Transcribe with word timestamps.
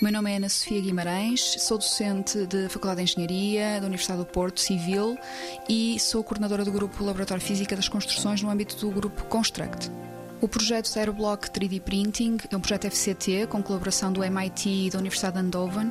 meu 0.00 0.10
nome 0.10 0.32
é 0.32 0.36
Ana 0.36 0.48
Sofia 0.48 0.80
Guimarães, 0.80 1.56
sou 1.58 1.76
docente 1.76 2.46
de 2.46 2.70
Faculdade 2.70 3.04
de 3.04 3.12
Engenharia 3.12 3.78
da 3.80 3.86
Universidade 3.86 4.20
do 4.20 4.26
Porto 4.26 4.58
Civil 4.58 5.18
e 5.68 6.00
sou 6.00 6.24
coordenadora 6.24 6.64
do 6.64 6.72
grupo 6.72 7.04
Laboratório 7.04 7.42
Física 7.42 7.76
das 7.76 7.86
Construções 7.86 8.40
no 8.40 8.48
âmbito 8.48 8.76
do 8.76 8.90
grupo 8.90 9.24
Construct. 9.26 9.90
O 10.42 10.48
projeto 10.48 10.90
Aeroblock 10.96 11.50
3D 11.50 11.82
Printing 11.82 12.38
é 12.50 12.56
um 12.56 12.60
projeto 12.60 12.90
FCT 12.90 13.46
com 13.48 13.62
colaboração 13.62 14.10
do 14.10 14.24
MIT 14.24 14.86
e 14.86 14.90
da 14.90 14.98
Universidade 14.98 15.34
de 15.34 15.40
Andover. 15.40 15.86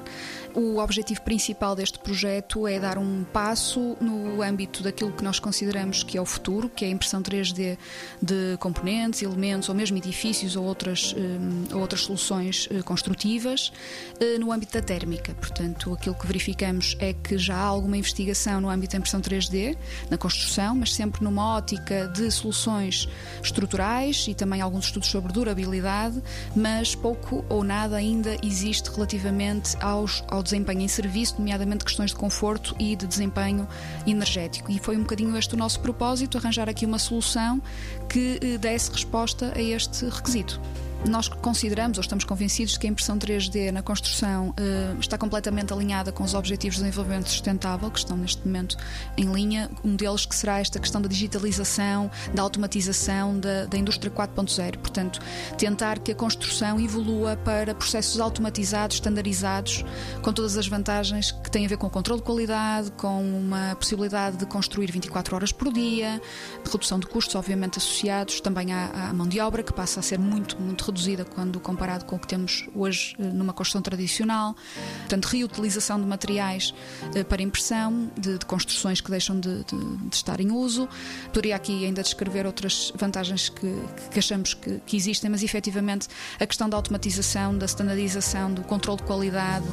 O 0.56 0.80
objetivo 0.80 1.22
principal 1.22 1.76
deste 1.76 2.00
projeto 2.00 2.68
é 2.68 2.80
dar 2.80 2.98
um 2.98 3.24
passo 3.24 3.96
no 4.02 4.42
âmbito 4.42 4.82
daquilo 4.82 5.12
que 5.12 5.24
nós 5.24 5.40
consideramos 5.40 6.02
que 6.02 6.18
é 6.18 6.22
o 6.22 6.26
futuro, 6.26 6.68
que 6.68 6.84
é 6.84 6.88
a 6.88 6.92
impressão 6.92 7.22
3D 7.22 7.78
de 8.20 8.58
componentes, 8.60 9.22
elementos 9.22 9.70
ou 9.70 9.76
mesmo 9.76 9.98
edifícios 9.98 10.56
ou 10.56 10.66
outras, 10.66 11.14
eh, 11.16 11.76
ou 11.76 11.82
outras 11.82 12.02
soluções 12.02 12.68
eh, 12.72 12.82
construtivas 12.82 13.72
eh, 14.20 14.40
no 14.40 14.52
âmbito 14.52 14.74
da 14.74 14.82
térmica. 14.82 15.36
Portanto, 15.36 15.94
aquilo 15.94 16.16
que 16.16 16.26
verificamos 16.26 16.98
é 17.00 17.14
que 17.14 17.38
já 17.38 17.56
há 17.56 17.64
alguma 17.64 17.98
investigação 17.98 18.60
no 18.60 18.70
âmbito 18.70 18.94
da 18.94 18.98
impressão 18.98 19.22
3D, 19.22 19.78
na 20.10 20.18
construção, 20.18 20.74
mas 20.74 20.96
sempre 20.96 21.24
numa 21.24 21.56
ótica 21.56 22.08
de 22.08 22.32
soluções 22.32 23.08
estruturais 23.44 24.26
e 24.28 24.39
também 24.40 24.62
alguns 24.62 24.86
estudos 24.86 25.10
sobre 25.10 25.32
durabilidade, 25.32 26.22
mas 26.56 26.96
pouco 26.96 27.46
ou 27.50 27.64
nada 27.64 27.98
ainda 27.98 28.36
existe 28.42 28.90
relativamente 28.90 29.76
aos, 29.82 30.24
ao 30.28 30.42
desempenho 30.42 30.82
em 30.82 30.88
serviço, 30.88 31.36
nomeadamente 31.38 31.84
questões 31.84 32.12
de 32.12 32.18
conforto 32.18 32.76
e 32.80 32.96
de 32.96 33.06
desempenho 33.06 33.68
energético. 34.08 34.72
E 34.72 34.80
foi 34.80 34.96
um 34.96 35.02
bocadinho 35.02 35.38
este 35.38 35.54
o 35.54 35.58
nosso 35.58 35.80
propósito, 35.82 36.38
arranjar 36.38 36.70
aqui 36.70 36.86
uma 36.86 37.00
solução 37.00 37.62
que 38.08 38.40
eh, 38.42 38.58
desse 38.58 38.92
resposta 38.92 39.54
a 39.56 39.62
este 39.62 40.06
requisito. 40.06 40.60
Nós 41.08 41.30
consideramos 41.30 41.98
ou 41.98 42.02
estamos 42.02 42.26
convencidos 42.26 42.78
que 42.78 42.86
a 42.86 42.90
impressão 42.90 43.18
3D 43.18 43.72
na 43.72 43.82
construção 43.82 44.50
uh, 44.50 45.00
está 45.00 45.18
completamente 45.18 45.72
alinhada 45.72 46.12
com 46.12 46.24
os 46.24 46.34
Objetivos 46.34 46.76
de 46.76 46.84
Desenvolvimento 46.84 47.30
Sustentável, 47.30 47.90
que 47.90 48.00
estão 48.00 48.18
neste 48.18 48.46
momento 48.46 48.76
em 49.16 49.32
linha. 49.32 49.72
Um 49.84 49.96
deles 49.96 50.26
que 50.26 50.36
será 50.36 50.60
esta 50.60 50.78
questão 50.78 51.02
da 51.02 51.08
digitalização, 51.08 52.12
da 52.34 52.42
automatização 52.42 53.40
da, 53.40 53.66
da 53.66 53.78
indústria 53.78 54.12
4.0. 54.12 54.78
Portanto, 54.78 55.22
tentar 55.58 56.00
que 56.00 56.12
a 56.12 56.16
construção 56.16 56.78
evolua 56.80 57.38
para 57.38 57.74
processos 57.74 58.20
automatizados, 58.20 58.98
estandarizados, 58.98 59.86
com 60.22 60.34
todas 60.34 60.58
as 60.58 60.68
vantagens 60.68 61.32
que 61.32 61.50
têm 61.50 61.66
a 61.66 61.70
ver 61.70 61.78
com 61.78 61.88
o 61.88 61.90
controle 61.90 62.20
de 62.20 62.26
qualidade, 62.26 62.92
com 62.92 63.24
uma 63.24 63.74
possibilidade 63.76 64.36
de 64.36 64.46
construir 64.46 64.92
24 64.92 65.34
horas 65.34 65.52
por 65.54 65.72
dia, 65.72 66.22
de 66.62 66.70
redução 66.70 67.00
de 67.00 67.08
custos, 67.08 67.36
obviamente, 67.36 67.78
associados 67.78 68.42
também 68.42 68.74
à, 68.74 69.10
à 69.10 69.14
mão 69.14 69.28
de 69.28 69.40
obra, 69.40 69.64
que 69.64 69.72
passa 69.72 70.02
a 70.02 70.04
ser 70.04 70.20
muito, 70.20 70.60
muito 70.62 70.89
reduzida 70.90 71.26
quando 71.26 71.60
comparado 71.60 72.06
com 72.06 72.16
o 72.16 72.20
que 72.20 72.28
temos 72.28 72.68
hoje 72.76 73.16
eh, 73.20 73.24
numa 73.24 73.54
construção 73.54 73.82
tradicional. 73.82 74.56
Portanto, 75.00 75.26
reutilização 75.26 76.00
de 76.00 76.06
materiais 76.06 76.74
eh, 77.16 77.24
para 77.24 77.42
impressão, 77.42 78.12
de, 78.18 78.38
de 78.38 78.46
construções 78.46 79.02
que 79.02 79.10
deixam 79.10 79.40
de, 79.40 79.64
de, 79.64 79.98
de, 80.10 80.16
estar 80.16 80.40
em 80.40 80.52
uso. 80.52 80.88
Poderia 81.28 81.56
aqui 81.56 81.86
ainda 81.86 82.02
descrever 82.02 82.46
outras 82.46 82.92
vantagens 82.96 83.50
que, 83.50 83.74
que 84.12 84.20
achamos 84.20 84.54
que, 84.54 84.80
que, 84.86 84.98
existem, 84.98 85.30
mas 85.30 85.44
efetivamente 85.44 86.08
a 86.40 86.46
questão 86.46 86.70
da 86.70 86.78
automatização, 86.78 87.58
da 87.58 87.66
standardização, 87.66 88.54
do 88.54 88.64
controle 88.64 88.98
de 88.98 89.04
qualidade, 89.04 89.66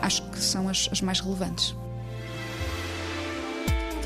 acho 0.00 0.22
que 0.30 0.38
são 0.38 0.68
as, 0.68 0.88
as 0.90 1.00
mais 1.00 1.20
relevantes. 1.20 1.81